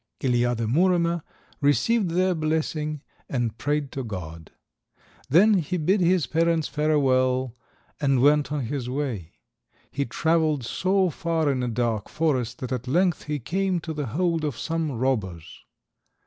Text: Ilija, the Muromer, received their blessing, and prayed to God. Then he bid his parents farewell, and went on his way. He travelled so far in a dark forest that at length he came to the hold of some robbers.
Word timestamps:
Ilija, 0.19 0.57
the 0.57 0.65
Muromer, 0.65 1.21
received 1.61 2.09
their 2.09 2.33
blessing, 2.33 3.03
and 3.29 3.55
prayed 3.59 3.91
to 3.91 4.03
God. 4.03 4.49
Then 5.29 5.53
he 5.59 5.77
bid 5.77 6.01
his 6.01 6.25
parents 6.25 6.67
farewell, 6.67 7.55
and 7.99 8.19
went 8.19 8.51
on 8.51 8.61
his 8.61 8.89
way. 8.89 9.33
He 9.91 10.05
travelled 10.05 10.65
so 10.65 11.11
far 11.11 11.51
in 11.51 11.61
a 11.61 11.67
dark 11.67 12.09
forest 12.09 12.57
that 12.61 12.71
at 12.71 12.87
length 12.87 13.25
he 13.25 13.37
came 13.37 13.79
to 13.81 13.93
the 13.93 14.07
hold 14.07 14.43
of 14.43 14.57
some 14.57 14.91
robbers. 14.91 15.65